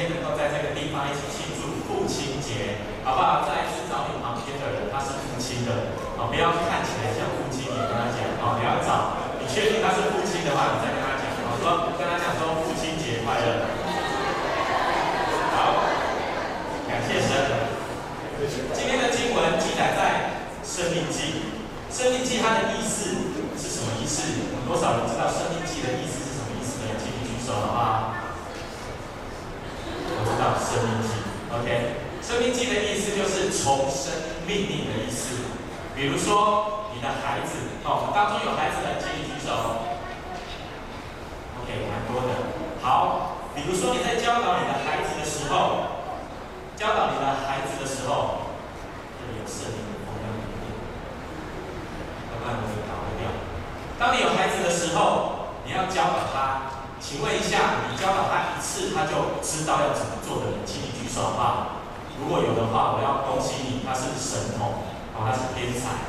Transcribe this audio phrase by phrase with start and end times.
[0.00, 3.44] 天能够在这个地方一起庆祝父亲节，好不好？
[3.44, 13.68] 再一次找你旁边的人，他是父亲的，好，不要看起来像父亲，你跟他讲，好，你要找，你确定他是父亲的话，你再跟他讲，好，说跟他讲说父亲节快乐。
[15.52, 15.84] 好，
[16.88, 17.68] 感谢神。
[18.72, 20.32] 今天的经文记载在
[20.64, 21.44] 《生命记》，
[21.92, 24.48] 《生命记》它的意思是什么意思？
[24.56, 26.96] 有多少人知道《生命记》的意思是什么意思呢？
[26.96, 28.09] 请你举手，好不好？
[30.40, 31.20] 知道申命记
[31.52, 35.36] ，OK，生命记的意思就是重生命令的意思。
[35.94, 39.52] 比如说，你的孩子，哦，当中有孩子的，请你举手。
[41.60, 42.56] OK，蛮多的。
[42.80, 46.08] 好，比如说你在教导你的孩子的时候，
[46.74, 48.56] 教导你的孩子的时候，
[49.20, 50.72] 这里有圣灵的同样的命令，
[52.32, 53.28] 要不然我就打不掉。
[54.00, 56.69] 当你有孩子的时候，你要教导他。
[57.10, 61.82] 请问一下，你教导他一次，他就知道要怎么做的人，请你举手好不好？
[62.22, 64.86] 如果有的话，我要恭喜你，他是神童，
[65.18, 66.06] 哦，他是天才。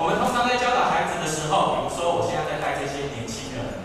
[0.00, 3.84] 我们通常在教导孩子的时候，比如说我现在在带这些年轻人，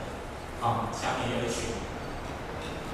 [0.63, 1.75] 啊，下面有一群，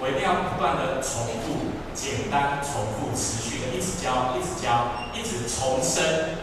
[0.01, 6.33] 我一定要不断的重复、简单、重复、持续的一直教、一直教、一直重申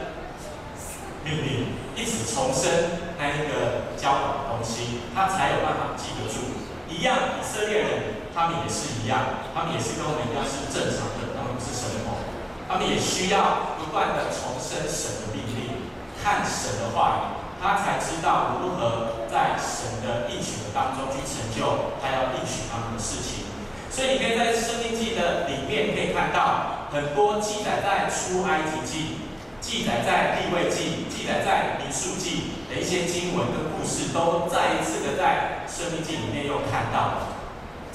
[1.27, 6.63] 命令，一直重申那一个教导的东西，他才有办法记得住。
[6.93, 7.91] 一样，以色列人，
[8.35, 12.21] 他们也是一样，他们也是跟我们一样是正常的，他们不是神童，
[12.69, 15.89] 他们也需要不断的重申神的命令，
[16.23, 17.23] 看神的话语，
[17.57, 23.49] 他才知道如何在神的应许的当中去成就他要应许他们的事情。
[23.91, 29.19] 所以你可以在《申命记》的里面可以看到很多记载在出埃及记、
[29.63, 35.63] 记载在利未记、记载在民数记的一些经文跟故事，都再一次的在。
[35.73, 37.41] 生命记里面又看到了，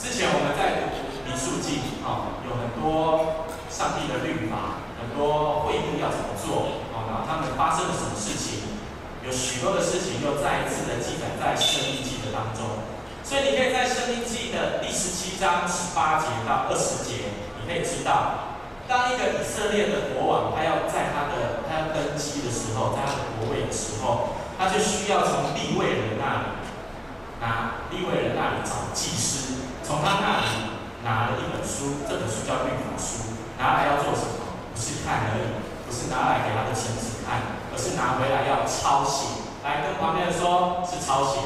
[0.01, 0.97] 之前我们在读
[1.29, 8.81] 民数记啊，有很多上帝的律法，很多会幕要怎么做啊，然后他们发生了什么事情，
[9.21, 12.65] 有许多的事情又再一次的记载在生命记的当中。
[13.21, 18.58] 所以你可以在生命记的第十七章十八节到二十节，你可以知道，
[18.89, 22.49] 当一个以色列的国王，他要在他的他要登基的
[22.93, 26.45] 在他的国位的时候，他就需要从立位人那里。
[27.39, 30.73] 拿立位人那里找祭司，从他那里
[31.05, 34.58] 拿了一本书，这本书叫律法书，拿来要做什么？
[34.73, 39.45] 不是看而已，不是拿来给他的臣子看，而是拿回来要抄写。
[39.64, 40.98] 来跟旁边人说，是。
[41.05, 41.39] 抄写。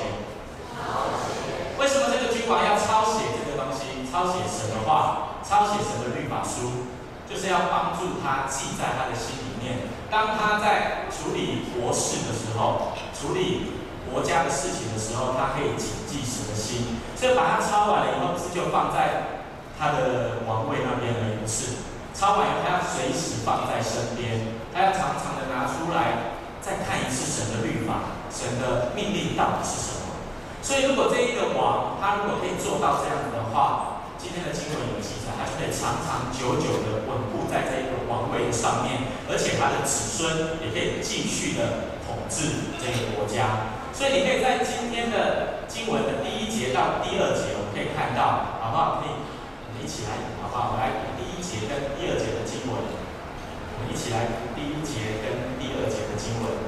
[1.78, 4.08] 为什么这个君王要抄写这个东西？
[4.10, 6.88] 抄写神的话，抄写神的律法书，
[7.30, 9.92] 就是要帮助他记在他的心里面。
[10.12, 13.72] 当他在处理国事的时候，处理。
[14.12, 19.40] 国家的事情的时候，他可以谨记神的心，所以把它抄完了以后，不是就放在
[19.80, 21.88] 他的王位那边而已，不是。
[22.12, 30.12] 抄完以后，他要随时放在身边，他要常常的拿出来再看一次神的律法，神的命令到底是什么。
[30.60, 33.91] 所以，如果这一个王，他如果可以做到这样子的话，
[34.22, 43.82] 今天的经文有记载，他就可以长长久久的稳固在这一个王位的上面，而且他的子孙也可以继续的统治这个国家。
[43.90, 49.02] 所以你可以在今天的经文的第一节到第二节，我们可以看到，好不好？
[49.02, 50.78] 可以，我们一起来，好不好？
[50.78, 52.78] 来第一节跟第二节的经文。
[52.78, 56.62] 我们一起来读第一节跟第二节的经文。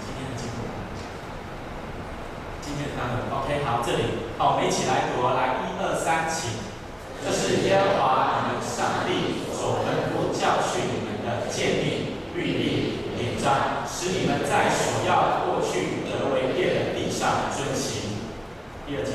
[0.00, 0.64] 今天的经文，
[2.64, 6.64] 今天的经文，OK，好，这里，好，我们一起来读，来，一二三，请。
[7.20, 13.84] 这是耶和华你们上帝所吩咐教训你们的诫命、律例、典章。
[13.84, 18.32] 使你们在所要过去得为业的地上遵行。
[18.88, 19.12] 第二节，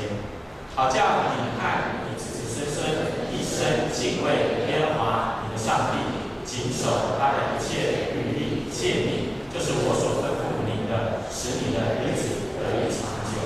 [0.76, 5.98] 好叫你们和你子子孙孙一生敬畏耶和华你的上帝，
[6.46, 13.38] 谨守他的一切律例诫命，就是我所吩咐你的，使你的日子得以长久。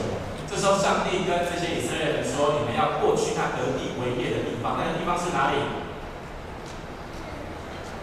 [0.64, 5.60] 这时候，上帝跟这些以色列人说：“你们要过去他得地为业的地方，那个地方是哪里？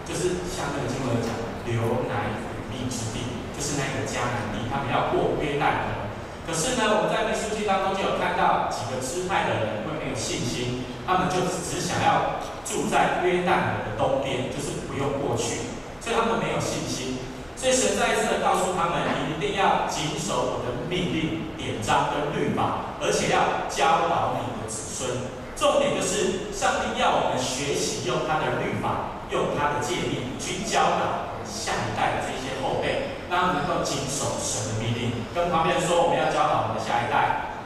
[0.05, 1.33] 就是像那个经文讲，
[1.65, 2.37] 流奶。”
[2.85, 3.23] 之地
[3.55, 6.13] 就是那个迦南地，他们要过约旦河。
[6.45, 15.65] 可是呢，我们在民数记当中就有看到几个支派的人，因为没有信心，他们就只想要住在约旦河的东边，就是不用过去，
[15.97, 17.17] 所以他们没有信心。
[17.57, 19.01] 所以神再一次的告诉他们，
[19.41, 25.33] 一定要谨守我的命令、典章跟律法，而且要教导你的子孙。
[25.57, 32.61] 重点就是上帝要我们学习用他的律法，用他的诫命去教导下一代的这些。
[32.61, 35.25] 后辈，让他们能够谨守神的命令。
[35.33, 37.57] 跟旁边说，我们要教导我们的下一代。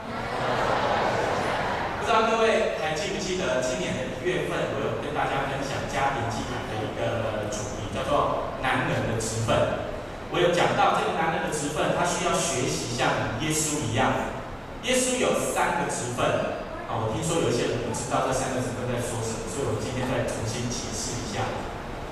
[2.00, 2.80] 不知道各位。
[2.80, 9.92] 还记不记得今年的一月份，我有跟大家分享家庭祭坛的一个主题，叫做男人的职分。
[10.36, 14.36] 我有讲到这个男人的职分，他需要学习像耶稣一样。
[14.84, 16.60] 耶稣有三个职分。
[16.92, 21.40] 啊，我听说有一些人不知道这三个职分在说什么，所以我今天再重新解释一下。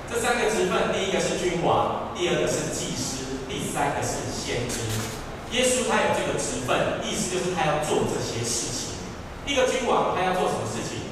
[0.08, 4.88] 这三个职分，第一个是君王，第二个是祭司，第三个是先知。
[5.52, 9.04] 耶稣他有这个职分，意思就是他要做这些事情。
[9.44, 11.12] 一个君王，他要做什么事情？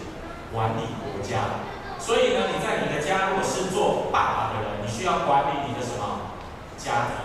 [0.56, 1.60] 管理国家。
[2.00, 5.84] 所以呢，你在你的家，如果是做爸爸的人，你需要管理你的
[6.83, 7.22] 家庭？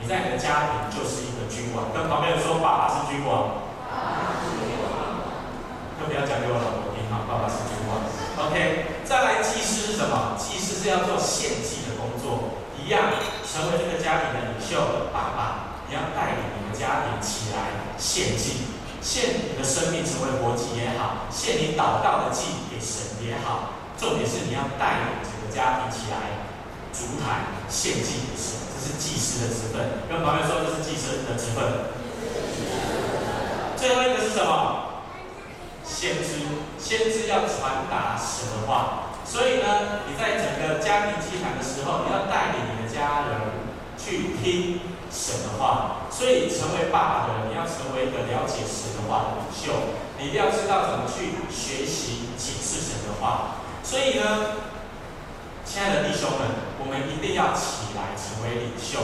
[0.00, 1.92] 你在你的家庭就是一个君王。
[1.92, 3.64] 跟旁边人说，爸爸是君王。
[3.88, 3.92] 爸
[4.24, 4.88] 爸是君王。
[6.00, 8.04] 都不要讲给我老婆听哈，爸爸是君王。
[8.48, 10.36] OK，再来祭司是什么？
[10.36, 15.08] 祭司是要做献祭的工作，一样成为这个家庭的领袖。
[15.12, 18.74] 爸爸，你要带领你的家庭起来献祭。
[19.00, 26.42] 献你的生命成为活祭也好，献你祷告的祭给神也好，重点是你要带领整个家庭起来，
[26.92, 30.06] 筑坛献祭给神，是祭司的职分。
[30.06, 31.90] 跟朋友说，这是祭司的职分。
[33.76, 35.02] 最后一个是什么？
[35.82, 39.10] 先知，先知要传达神的话。
[39.26, 43.66] 所以呢，你在整个家庭祭坛的时候，你要带领你的家人
[43.98, 44.94] 去听。
[45.08, 53.62] 神的话，所以成为爸爸的人，你要成为一个了解神的话的领袖，你一定要知道怎么去学习解释神的话。
[53.84, 54.66] 所以呢，
[55.64, 56.50] 亲爱的弟兄们，
[56.82, 59.00] 我们一定要起来成为领袖，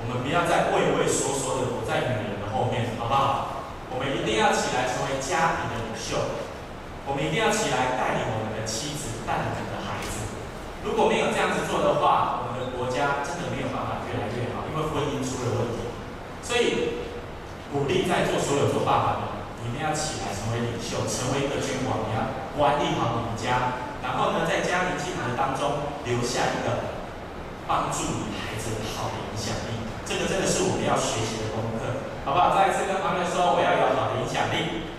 [0.00, 3.68] 我们不要再畏畏缩缩的躲在女人的后面，好不好？
[3.92, 6.40] 我们一定要起来成为家庭的领袖，
[7.04, 10.30] 我们一定要起来带领我们的妻子，带领我们的孩子。
[10.86, 15.90] 如果没有这样子做的话，我们的国家真的没有办法越来越好，因为婚姻出了问题。
[16.40, 17.04] 所以
[17.68, 19.22] 鼓励在座所有做爸爸的，
[19.66, 26.99] 你们要起来成为领袖，成为一个君王，你要管理好你们家，然后呢，在家庭祭坛当中留下一个
[27.70, 29.78] 帮助你孩子好的影响力。
[30.02, 32.50] 这个真的是我们要学习的功课，好不好？
[32.50, 34.90] 再一次跟旁边说，我要有好的影响力。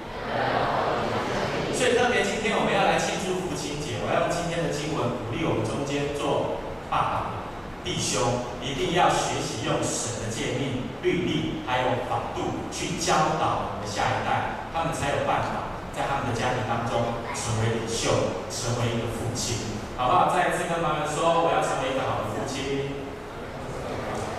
[1.75, 7.51] 所以特别今天我们要来庆祝父亲节，我要用今天的经文鼓励我们中间做爸爸的
[7.83, 20.33] 弟兄，一定要学习用神的诫命、律例还有法度去教导我们的下一代，他们才有办法在他们的家庭当中成为领袖，成为一个父亲，好不好？
[20.33, 22.89] 再一次跟妈妈说，我要成为一个好的父亲。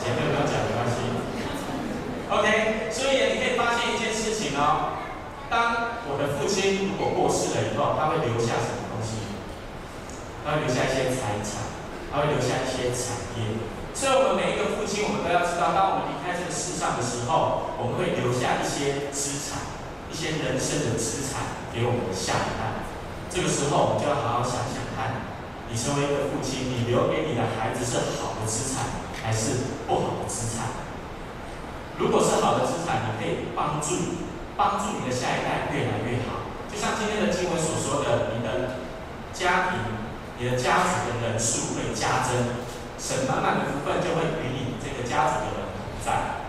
[0.02, 1.06] 姐妹不要讲没关系。
[2.26, 4.98] OK，所以你可以发现一件事情哦。
[5.46, 9.22] 当我的父亲如果过世了以后，他会留下什么东西？
[10.42, 11.70] 他会留下一些财产，
[12.10, 13.62] 他会留下一些产业。
[13.94, 19.78] 所以，我们每一个父亲，我们都要知道，当我们离开这个世上的时候，我们会留下一些资产，
[20.10, 22.82] 一些人生的资产给我们的下一代。
[23.30, 24.81] 这个时候，我们就要好好想想，
[25.72, 28.84] 你成为一个父亲，你留给你的孩子是好的资产，
[29.24, 30.68] 还是不好的资产？
[31.96, 34.28] 如果是好的资产，你可以帮助。
[34.54, 38.84] 帮助你的下一代越来越好，就像今天的经文所说的，你的
[39.32, 39.80] 家庭、
[40.36, 42.60] 你的家族的人数会加增，
[43.00, 46.44] 神满满的福分就会与你这个家族的人同在。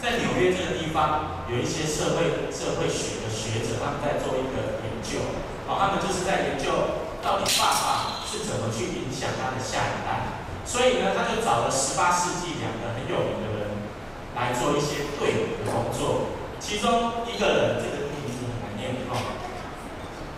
[0.00, 5.20] 在纽约这个地方，有一些社会社会学的学者，他们在做一个研究，
[5.68, 6.72] 哦，他们就是在研究
[7.20, 7.89] 到底爸爸
[8.30, 10.38] 是怎么去影响他的下一代。
[10.62, 13.90] 所以呢，他就找了十八世纪两个很有名的人
[14.36, 16.30] 来做一些对比的工作。
[16.60, 19.16] 其中一个人，这个名字很难念哦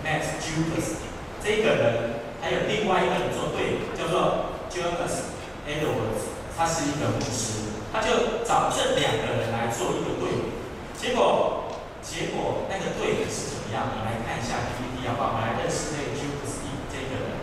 [0.01, 1.05] ，Max Judas，
[1.43, 5.37] 这个人还有另外一个人做对比，叫做 Jonas
[5.69, 10.55] Edwards，他是一个牧师，他就找这两个人来做一个对比，
[10.97, 13.91] 结果结果那个对比是怎么样？
[13.91, 15.43] 我们来看一下 PPT，好不好？
[15.43, 17.35] 来认识这个 Judas 这个人，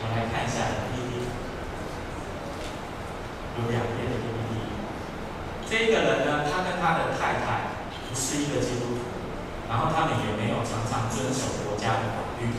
[0.00, 1.30] 我们来看一下 PPT，
[3.54, 4.50] 有两页的 PPT，
[5.70, 7.78] 这个人呢，他跟他的太太
[8.10, 8.18] 不。
[8.18, 9.06] 是一个基督徒，
[9.70, 12.50] 然后他们也没有常常遵守国家的法律。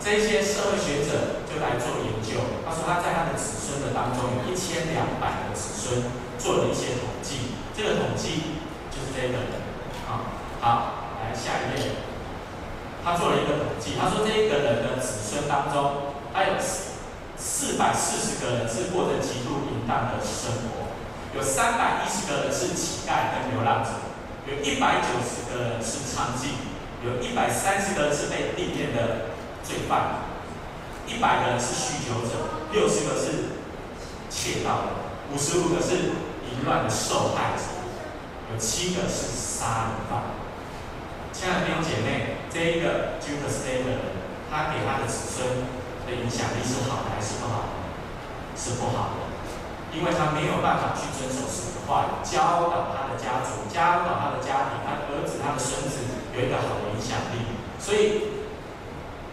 [0.00, 6.02] 这些社会学者就来做研究，他说他在他的子孙的当中有一千两百个子孙，
[6.36, 7.54] 做了一些统计。
[7.76, 8.58] 这个统计
[8.90, 9.62] 就是这个人，
[10.10, 12.11] 啊，好，来下一页。
[13.04, 16.54] 他做了一个统计，他说这一个人的子孙当中，他有
[17.36, 20.94] 四百四十个人是过着极度淫荡的生活。
[21.34, 23.90] 有三百一十个人是乞丐跟流浪者，
[24.46, 26.60] 有一百九十个人是娼妓，
[27.02, 29.32] 有一百三十个人是被定谳的
[29.64, 30.28] 罪犯，
[31.06, 33.56] 一百个人是酗酒者，六十个是
[34.28, 34.88] 窃盗的，
[35.32, 35.96] 五十五个是
[36.52, 37.64] 淫乱的受害者，
[38.52, 40.22] 有七个是杀人犯。
[41.32, 44.12] 亲爱的弟兄姐妹，这一个 Judas Stater，
[44.50, 45.64] 他给他的子孙
[46.04, 47.80] 的影响力是好的还是不好的？
[48.54, 56.04] 是不好的，因为他没有办法去遵守神的话，教导他的家族，教导他的家庭，他的儿子、他的孙子
[56.36, 58.36] 有一个好的影响力，所以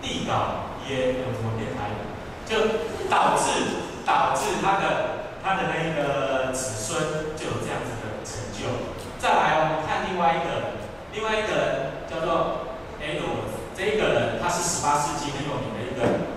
[0.02, 1.92] 地稿也没有什么变态，
[2.48, 2.80] 就
[3.12, 8.96] 导致导致他的他的那个子孙就有这样子的成就。
[9.20, 10.80] 再来，我们看另外一个，
[11.12, 12.69] 另外一个叫做
[13.10, 16.30] Edward，这一个人他是十八世纪很有名的一个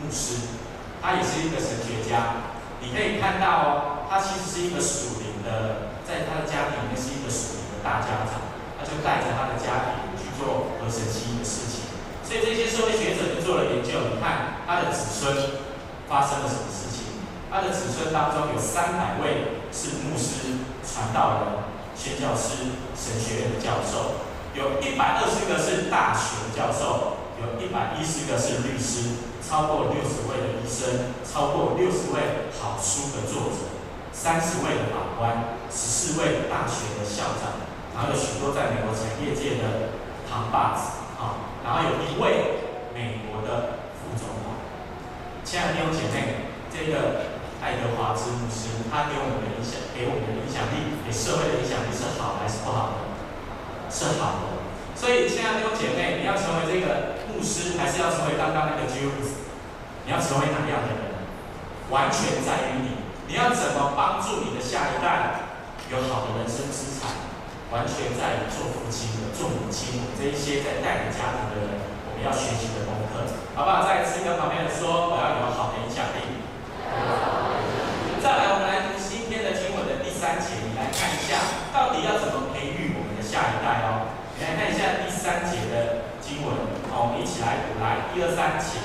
[0.00, 0.56] 牧师。
[1.04, 2.48] 他也是一个神学家，
[2.80, 8.40] 你可以看到哦，他其实是一个属灵的，在他的家庭里面是一个属灵的大家长，
[8.80, 11.92] 他就带着他的家庭去做和神心意的事情。
[12.24, 15.60] 所以这些社会学者就做了研究，你看他的子孙
[16.08, 17.20] 发生了什么事情？
[17.52, 24.24] 他的子孙当中有三百位是牧师、传道人、宣教师、神学院的教授，
[24.54, 29.34] 有一百二十个是大学教授，有一百一十个是律师。
[29.44, 33.76] 超过六十位的医生，超过六十位好书的作者，
[34.10, 37.60] 三十位的法官，十四位大学的校长，
[37.92, 39.92] 然后有许多在美国产业界的
[40.24, 42.64] 扛把子啊，然后有一位
[42.96, 44.56] 美国的副总统。
[45.44, 47.28] 亲爱的弟兄姐妹，这个
[47.60, 53.13] 爱德华兹牧师，他给我们的影响，给我们的影响力，给社会的影响力是好还是不好的？
[53.94, 54.66] 是好的。
[54.98, 59.46] 所以，亲爱的弟兄姐妹，你要成为这个牧师，还是要成为刚刚那个 Judas？
[60.02, 61.22] 你要成为哪样的人，
[61.88, 63.06] 完全在于你。
[63.24, 65.48] 你要怎么帮助你的下一代
[65.88, 67.08] 有好的人生资产，
[67.72, 73.24] 完全在于做父亲的、做母亲的这一些在带领家庭的人，我们要学习的功课，
[73.56, 73.80] 好不好？
[73.88, 76.44] 再一次跟旁边人说，我要有好的影响力。
[78.20, 81.40] 再来，我们来读今天的经文的第三节，你来看一下，
[81.72, 84.12] 到底要怎么培育我们的下一代哦？
[84.36, 86.56] 你来看一下第三节的经文，
[86.88, 88.80] 好，我们一起来读，来，一二三，起。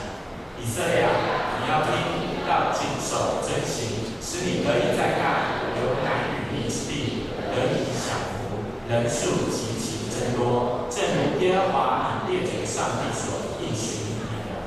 [0.60, 14.60] 以色列，你要听，要谨守遵行，使你可以在那流奶与蜜之地得以享福，人数极其增多，正如耶和华你列祖上帝所应许你的。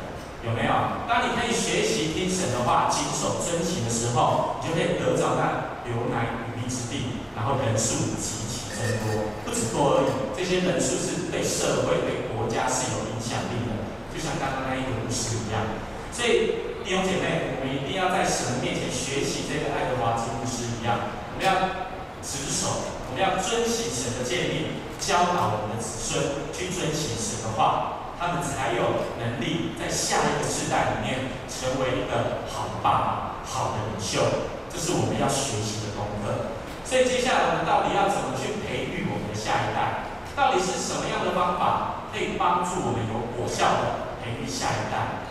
[0.48, 0.72] 有没有？
[1.04, 10.10] 当你可以学习听神的话，谨守遵行的时候，你就可以得着那流奶与蜜之地，然后人数极其增多，不止多而已。
[10.36, 13.70] 这些人数是对社会、对国家是有影响力的。
[14.12, 15.64] 就像刚刚那一个牧师一样，
[16.12, 20.98] 所以弟兄姐妹，我们一定要在神面前学习这个爱德华兹牧师一样，
[21.32, 21.88] 我们要
[22.20, 26.20] 持守，我们要遵行神的诫命，教导我们的子孙
[26.52, 33.08] 去遵行神的话，他们才有能力在下一个世代里面成为一个好的爸爸、
[33.44, 34.20] 好的领袖。
[34.68, 36.60] 这是我们要学习的功课。
[36.92, 40.12] 所以接下来我们到底要怎么去培育我们的下一代？
[40.36, 45.24] 到底是什么样的方法可以帮助我们有果效的培育下一代？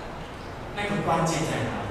[0.73, 1.89] 那个关键在哪里？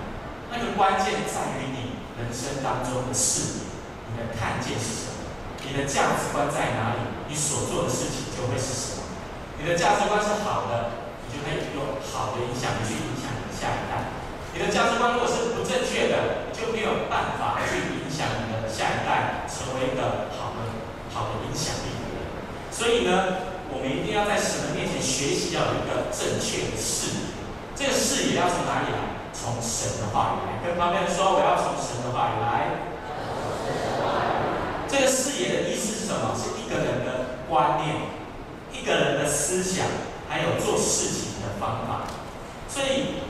[0.51, 5.23] 那个关键在于你人生当中的视野，你的看见是什么？
[5.63, 7.31] 你的价值观在哪里？
[7.31, 9.07] 你所做的事情就会是什么？
[9.55, 14.19] 你的价值观是好的，你就可以用好的影响力去影响你的下一代；
[14.51, 18.00] 你的价值观如果是不正确的，就没有办法去影
[18.81, 20.65] 下一代成为一个好的、
[21.13, 21.93] 好的影响力。
[22.73, 27.37] 所以呢，我们一定要在神的面前学习，要有一个正确的视野。
[27.77, 29.21] 这个视野要从哪里来？
[29.37, 30.65] 从神的话语来。
[30.65, 32.89] 跟旁边人说，我要从神的话语来。
[34.89, 36.33] 这个视野的意思是什么？
[36.33, 38.09] 是一个人的观念，
[38.73, 39.85] 一个人的思想，
[40.25, 42.09] 还有做事情的方法。
[42.67, 43.21] 所以，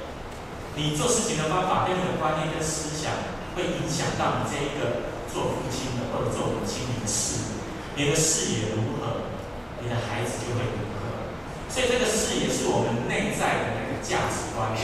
[0.79, 3.11] 你做事情的方法跟你的观念跟思想，
[3.59, 8.05] 会影响到你这一个做父亲的或者做母亲的视野。
[8.05, 9.31] 你的视野如何？
[9.81, 11.33] 你的孩子就会如何，
[11.73, 14.77] 所以这个视野是我们内在的那个价值观。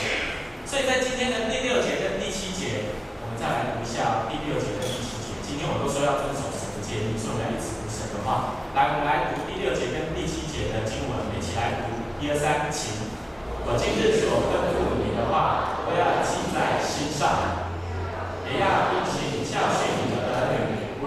[0.65, 5.37] 所以在今天的第六节跟第七节，我们再来读一下第六节跟第七节。
[5.45, 8.57] 今天我都说要遵守神的诫命，所以我们要一直读神的话。
[8.73, 13.05] 来，我们来读第六节跟第七节的经文，一起来读，一二三，请。
[13.69, 17.69] 我今日所吩咐你的话，都要记在心上，
[18.49, 20.06] 也要殷勤教训你，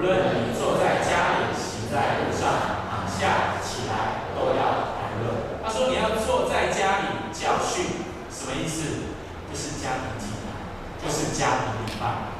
[0.00, 0.16] 无论
[0.48, 4.32] 你坐在家里，行在路上，躺下起来。
[4.32, 5.60] 都要谈论。
[5.60, 9.12] 他说：“你要坐在家里教训，什么意思？
[9.44, 10.56] 就是家庭祭坛，
[10.96, 12.32] 就是家庭礼拜。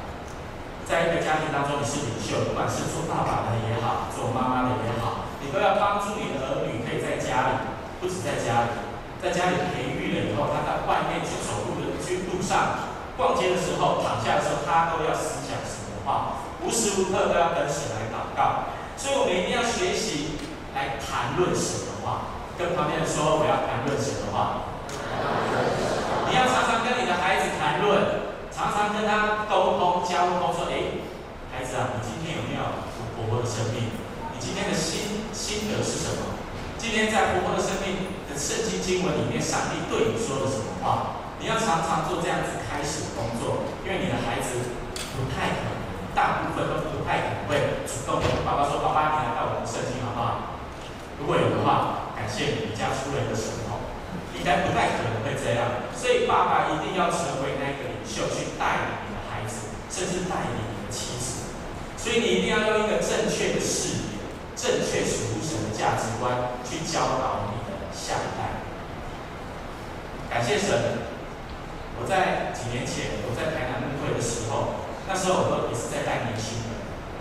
[0.89, 8.81] 在一个家庭当中，你是领袖，不管是做爸爸的也好，做妈妈的也好，你都要帮助你的儿女可以在家里，不止在家里，
[9.21, 12.89] 在家里培育了以后，他在外面去走路的去路上
[13.21, 18.75] 逛街的时候，躺下的时候，他都要思想神的话，无时无刻都要跟神来祷告。
[18.97, 20.39] 所以，我们一定要学习
[20.75, 24.69] 来谈论神的话。”跟旁边人说，我要谈论神的话。
[26.29, 31.01] 你要常常跟你的孩子谈论，常常跟他沟通、交通，说：哎，
[31.49, 32.85] 孩子啊，你今天有没有
[33.17, 33.89] 活泼的生命？
[34.29, 36.37] 你今天的心心得是什么？
[36.77, 41.25] 今天在活泼的生命的圣经经文里面，上帝对你说了什么话？
[41.41, 44.77] 你要常常做这样子开始的工作，因为你的孩子
[45.17, 45.80] 不太可能，
[46.15, 50.59] 大部分都不太可能会主动跟爸爸说：“爸爸，你来带我们圣经好不好？”
[51.21, 53.79] 如果有的话，感谢你，家出了一个神童，
[54.35, 55.87] 应该不太可能会这样。
[55.95, 61.53] 所以爸爸一定要成为那个领袖，去带领你的孩子，甚至带领你的妻子。
[62.01, 64.25] 所以你一定要用一个正确的视野、
[64.57, 68.65] 正确属神的价值观去教导你的下一代。
[70.33, 71.05] 感谢神。
[72.01, 76.71] 我在几年前，我在台南牧会的时候，那时候我都也是在带年轻人。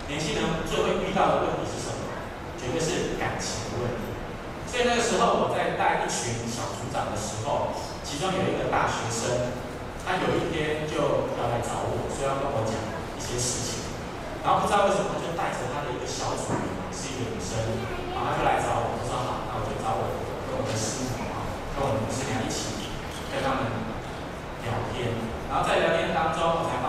[0.06, 2.06] 年轻人最会遇到的问题是什么？
[2.54, 4.14] 绝对是感情的问题。
[4.70, 7.74] 所以那个时候我在带一群小组长的时候，
[8.06, 9.50] 其中有一个大学生，
[10.06, 13.90] 他有一天就要来找我，说要跟我讲一些事情。
[14.46, 16.62] 然后不知道为什么他，就带着他的一个小组员，
[16.94, 17.58] 是一个女生，
[18.14, 20.14] 然后他就来找我，我说好，那我就找我
[20.46, 21.42] 跟我的师母啊，
[21.74, 22.86] 跟我们师俩一起
[23.34, 23.82] 跟他们。
[24.60, 25.16] 聊天，
[25.48, 26.79] 然后在聊天当中，我才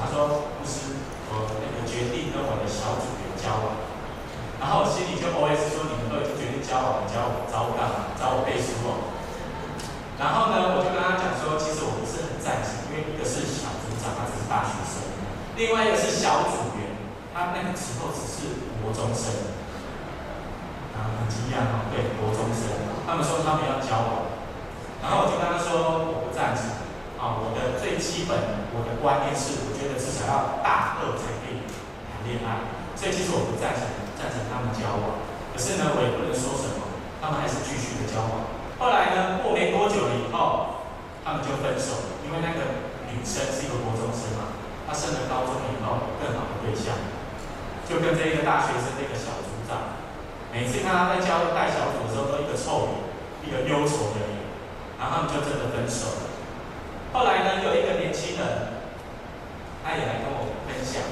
[0.00, 1.00] 他说：“牧师，
[1.32, 3.80] 我那个决定跟我的小组员交往。”
[4.62, 8.14] 然后心里就 OS 说：“你们都已经决定交往了，交往找我干嘛？
[8.14, 9.10] 找我背书哦。”
[10.20, 15.02] 然后呢，我就跟他讲说：“其实我不是很赞成，因为一个是小组长，他只是大学生；
[15.58, 16.94] 另外一个是小组员，
[17.34, 19.34] 他那个时候只是国中生。”
[20.94, 22.68] 然后很惊讶哦，对，国中生，
[23.08, 24.30] 他们说他们要交往。
[25.02, 26.70] 然后我就跟他说，我不赞成
[27.18, 27.34] 啊！
[27.42, 31.68] 我的最基本的，我的观念是，我觉得至少要大二才可以
[32.08, 32.72] 谈恋爱。
[32.96, 33.84] 所以其实我不赞成
[34.16, 35.20] 赞成他们交往。
[35.52, 38.48] 可是呢，我也不能说什么，他们还是继续的交往。
[38.80, 40.88] 后来呢，过没多久了以后，
[41.20, 44.56] 他们就分手了，因为那个女生是一个国中生嘛，
[44.88, 46.96] 她升了高中以后更好的对象，
[47.84, 50.00] 就跟这一个大学生这个小组长，
[50.48, 52.96] 每次看他在教带小组的时候，都一个臭脸，
[53.44, 54.40] 一个忧愁的脸。
[54.98, 56.31] 然后他们就真的分手了。
[57.12, 58.72] 后来呢，有一个年轻人，
[59.84, 61.04] 他也来跟我分享，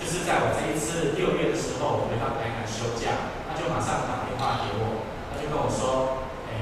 [0.00, 6.56] 就是在我这一次六月的时候，我回到台南休假，他就马上打电话给我，他就跟我说：“哎，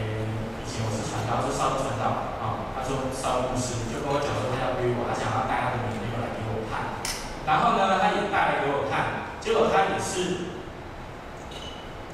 [0.58, 6.98] 以前我是传道，是烧传道啊。”他说：“烧牧师就跟我讲说，他要约我，他想要带他的女朋友来给我看。
[7.46, 10.50] 然后呢，他也带来给我看，结果他也是，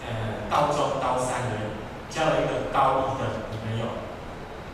[0.05, 1.73] 呃，高中高三的，
[2.13, 3.97] 交了一个高一的女朋友。”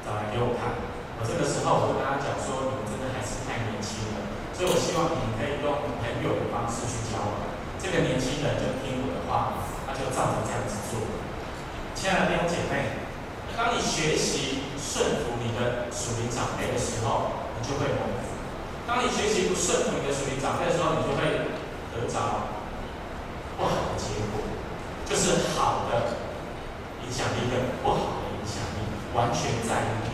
[0.02, 0.74] 找来给我看，
[1.20, 4.24] 我这个时候我跟他讲说，你们真的还是太年轻了，
[4.56, 5.68] 所以我希望你们可以用
[6.00, 7.52] 朋友的方式去交往。
[7.76, 11.04] 这个年轻人就听我的话，他就照着这样子做。
[11.92, 13.04] 亲爱的弟兄姐妹，
[13.52, 18.40] 当你学习顺服你的属灵长辈的时候，你就会蒙福；
[18.88, 21.52] 当你学习不顺服你的属灵长辈的时候，你就会
[21.92, 22.48] 得着
[23.60, 24.40] 不好的结果，
[25.04, 26.16] 就是好的
[27.04, 28.88] 影响力跟不好的影响力。
[29.12, 30.09] 完全在于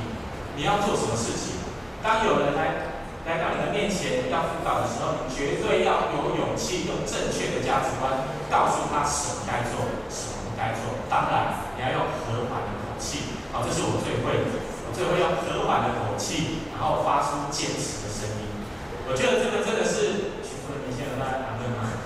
[0.57, 1.61] 你，要做什么事情。
[2.03, 2.97] 当有人来
[3.29, 10.97] 来到你的面前要辅导的时候，你绝对要有勇气，用正确的价值观告诉他什么该做，什么不该做。
[11.13, 13.37] 当然，你要用和缓的口气。
[13.53, 18.65] 好，这是我最会的，我最会用和缓的口气，然后发出坚持的声音。
[19.05, 22.01] 我觉得这个真的是许多年轻人在谈论吗？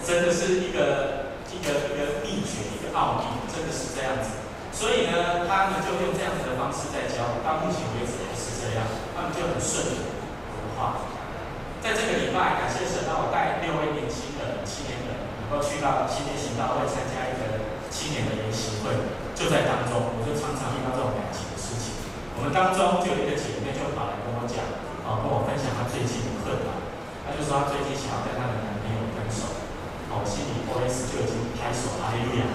[0.00, 4.41] 真的是一个一个一个秘诀，一个奥秘，真的是这样子。
[4.82, 8.82] 所以呢，他们就用这样子的方式在教，到目前为止还是这样，
[9.14, 11.06] 他们就很顺利我的话。
[11.78, 17.62] 在这个礼拜，感谢神让我带六位年轻的青年人，能够去到青年行道会参加一个
[17.94, 18.90] 青年的研习会，
[19.38, 22.02] 就在当中，我就常常遇到这种感情的事情。
[22.34, 24.66] 我们当中就有一个姐妹就跑来跟我讲，
[25.06, 26.74] 啊，跟我分享她最近的困难。
[27.22, 29.46] 她就说她最近想要跟她的男朋友分手，
[30.10, 32.50] 我心里 OS 就已经拍手哈利路亚，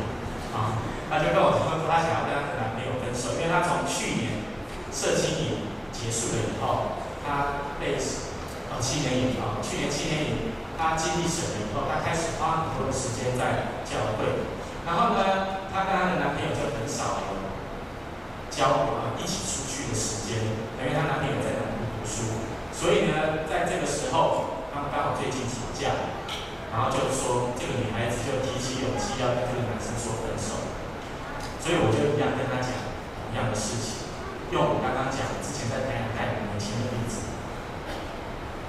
[0.51, 0.96] 啊。
[1.10, 4.43] 他就跟我说，他想要跟他的男朋友分手，因为他从去年
[4.91, 7.96] 社青营结束了以后，他被
[8.67, 14.43] 呃七年营啊，去年七年营，他经历神了以后，他开始花很多的时间在教会，
[14.84, 17.39] 然后呢，他跟他的男朋友就很少有
[18.52, 20.43] 交流啊，一起出去的时间，
[20.76, 22.43] 因为他男朋友在南部读书，
[22.76, 26.12] 所以呢，在这个时候，他们刚好最近吵架，
[26.76, 30.66] 然后就说这个女孩子就提起勇气要跟这个男生说分手。
[31.67, 32.71] 所以我就一样跟他讲
[33.27, 34.08] 一样的事情，
[34.56, 37.27] 用我刚刚讲之前在台南带年轻的例子。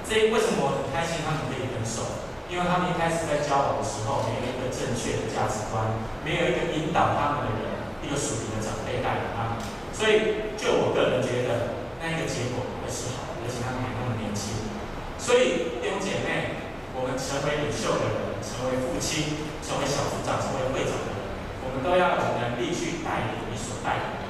[0.02, 2.26] 这为什么我很开心他们可以分手？
[2.50, 5.94] 因为他们一开始在交往的时候没有一个正确的价值观，
[6.26, 7.70] 没有一个引导他们的人，
[8.02, 9.62] 一个属灵的长辈带领他们。
[9.94, 14.58] 所以，就我个人觉得，那一个结果会是好，而且他们还那么年轻。
[15.22, 16.66] 所以，弟兄姐妹，
[16.98, 21.20] 我们成为领袖的人，成为父亲，成为小组长，成为会长的人，
[21.68, 24.24] 我们都要有能力去带领你所带领的，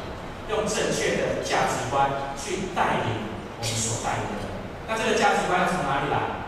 [0.50, 4.52] 用正确的价值观去带领我们所带领的人。
[4.84, 6.44] 那这个价值观要从哪里来？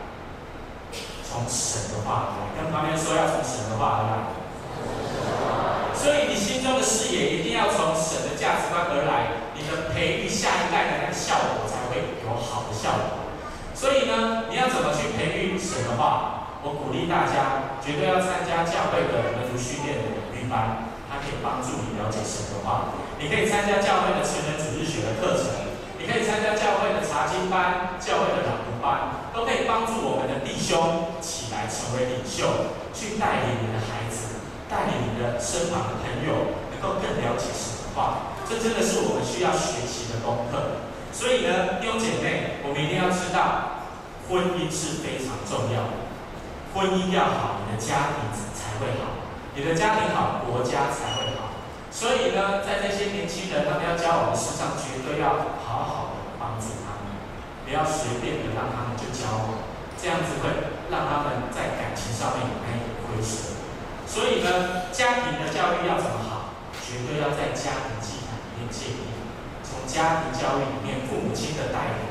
[1.24, 4.12] 从神的话来，跟旁边说要从神的话而来。
[5.96, 13.32] 所以你心中的视野一定要从神的价值观而来，你的培育下一代的那个效果才会有好的效果。
[13.72, 16.36] 所以呢，你要怎么去培育神的话？
[16.62, 20.89] 我鼓励大家绝对要参加教会的门徒训练的领班，
[21.20, 22.96] 可以帮助你了解神的话。
[23.20, 25.70] 你可以参加教会的成人主日学的课程。
[26.00, 38.32] 你可以参加教会的查经班、教会的朗读班，都可以帮助我们的弟兄起来成为领袖，去带领你的孩子，带领你的身旁的朋友，能够更了解神的话。
[38.48, 40.88] 这真的是我们需要学习的功课。
[41.12, 43.84] 所以呢，弟兄姐妹，我们一定要知道，
[44.24, 46.08] 婚姻是非常重要的。
[46.72, 48.24] 婚姻要好，你的家庭
[48.56, 49.19] 才会好；
[49.54, 51.58] 你的家庭好，国家才会好。
[51.90, 57.18] 所以呢，在这些年轻人，他们要教我们事上，绝对要好好的帮助他们，
[57.66, 59.66] 不要随便的让他们就教我，
[59.98, 63.58] 这样子会让他们在感情上面有那一点亏损。
[64.06, 69.10] 所以呢，家庭的教育要怎么好，绝对要在家庭祭坛里面建立，
[69.66, 72.06] 从家庭教育里面，父母亲的带领，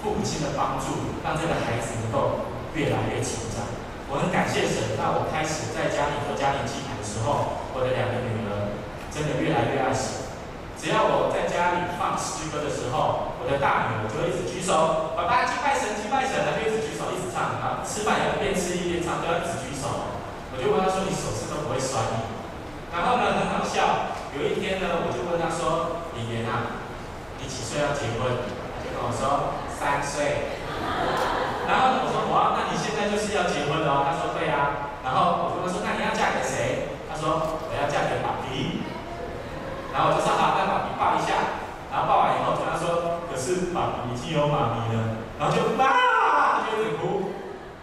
[0.00, 3.68] 父母亲的帮助，让这个孩子能够越来越成长。
[4.10, 8.72] 我很感谢神，那我开始在家里做家庭祭坛的时候，我的两个女儿。
[9.08, 10.30] 真的越来越爱神。
[10.78, 17.58] 只要我在家里放诗歌的时候，我的大女儿就一直举手，爸爸敬拜神，敬拜神，她就一直举手，一直唱。
[17.58, 20.14] 然后吃饭也一边吃一边唱，都要一直举手。
[20.52, 21.98] 我就问她说：“你手是都不会酸？”
[22.94, 24.14] 然后呢，很好笑。
[24.38, 26.86] 有一天呢，我就问她说：“李莲啊，
[27.42, 28.30] 你几岁要结婚？”
[28.78, 30.54] 她就跟我说：“三岁。”
[31.66, 32.17] 然后呢，我说：“，
[32.98, 38.82] 现在就是要结婚了哦？”他说：“对呀。”然后我就问说：“那你要嫁给谁？”他说：“我要嫁给爸比。”
[39.94, 41.62] 然后我就说好，那爸比抱一下。
[41.94, 47.30] 然后抱完以后，跟他说：“可是爸比已经有妈咪了。”然后就哇，他就一直哭，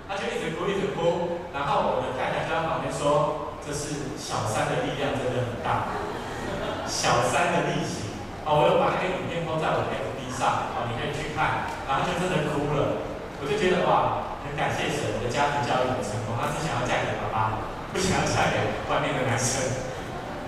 [0.04, 1.48] 他就一直哭，一直哭。
[1.56, 5.96] 然后我的太太就在旁边说：“这是小三的力量真的很大，
[6.86, 8.12] 小三的力气。”
[8.46, 11.66] 哦，我又把那个影片放在我的 FB 上，哦，你可以去看。
[11.90, 13.02] 然后就真的哭了，
[13.42, 16.38] 我就觉得哇，很感谢神，我的家庭教育很成功。
[16.38, 19.90] 他只想要嫁给爸爸，不想要嫁给外面的男生。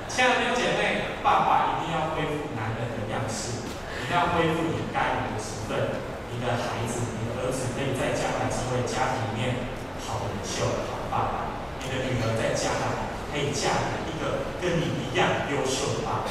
[0.07, 3.65] 亲爱的弟兄姐妹，爸爸一定要恢复男人的样式，
[4.01, 5.99] 一定要恢复你该有的职分。
[6.31, 9.67] 你的孩子，你的儿子可以在将来成为家庭里面
[10.05, 11.35] 好的领袖、好的爸爸。
[11.83, 16.29] 你的女儿在将来可以嫁给一个跟你一样优秀的爸爸。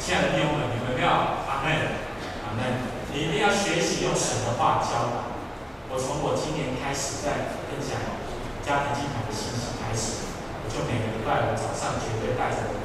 [0.00, 1.70] 亲爱的弟兄们，你们要阿门，
[2.48, 2.88] 阿门。
[3.12, 5.28] 你一定要学习用神的话教导。
[5.92, 8.00] 我从我今年开始在分享
[8.64, 10.24] 家庭祭坛的信息开始，
[10.62, 12.80] 我就每个礼拜五早上绝对带着我。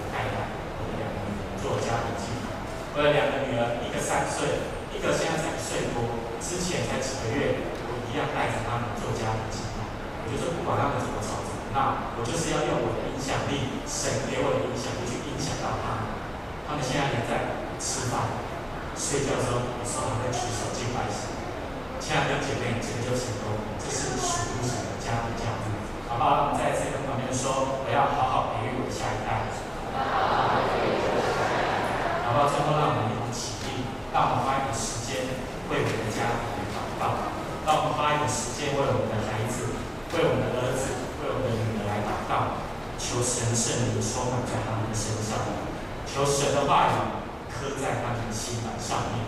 [1.65, 2.53] 做家庭祭坛，
[2.93, 9.83] 我的两个女儿，一个三岁，一个现在才一岁多，之前才几个月，我一样带着他们做家庭计划。
[10.23, 16.15] 我就说不管他们怎么吵怎么闹，我就是要用我的影响力，神给我的影响力去影响到他们。
[16.63, 18.39] 他们现在还在吃饭、
[18.95, 21.27] 睡觉的时候，有时候还会举手敬拜神。
[21.99, 25.75] 亲爱的姐妹，这个就成功，这是属于神的家庭教育。
[26.07, 26.47] 好不好？
[26.47, 29.43] 我们再次跟旁边说，我要好好培育我的下一代。
[32.25, 33.37] 好不好最后，让我们一起
[34.13, 35.09] 让我们花一点时间
[35.69, 37.35] 为我们的家庭的祷告，
[37.67, 39.75] 让我们花一点时间为我们的孩子、
[40.15, 42.63] 为我们的儿子、为我们的女儿来祷告，
[42.95, 45.35] 求神圣灵充满在他们的身上，
[46.07, 46.95] 求神的话语
[47.51, 49.27] 刻在他们的心板上面，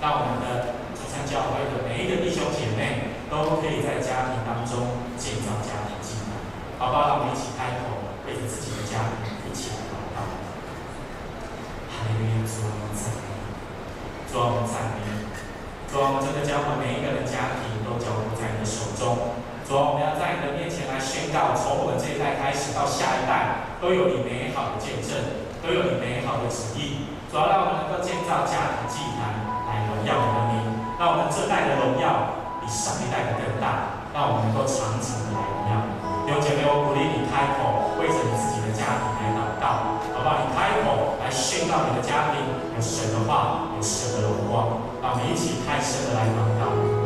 [0.00, 6.32] 让我们的中山教会的每一个弟兄姐妹都可以在家庭当中建造家庭祭坛，
[6.80, 7.08] 好不好？
[7.08, 9.76] 让我们一起开口，为着自己的家庭一起来。
[12.42, 13.22] 主啊，我们赞美，
[14.30, 14.98] 主啊，我们赞美，
[15.92, 19.36] 主啊，我们这个教会每一个人的家庭都交托在你的手中。
[19.68, 25.12] 主啊，我们要在你的面前来宣告，从我们这一代开始到下一代，都有你美好的见证，
[25.60, 27.12] 都有你美好的旨意。
[27.28, 29.36] 主啊，让我们能够建造家庭祭坛，
[29.68, 30.56] 来荣耀你的名，
[30.96, 35.72] 让我们这代的荣耀比上一代的更大，让我们能够长久的来荣耀。
[36.24, 40.40] 弟兄姐妹，我鼓励你开口，为着你自己的家庭来祷告，好不好？
[40.40, 41.28] 你开口来。
[41.28, 42.40] 宣告你的家庭
[42.76, 44.80] 有神的话，有神的荣光，
[45.14, 47.01] 我们一起拍摄的来祷告。